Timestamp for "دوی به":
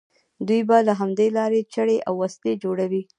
0.47-0.77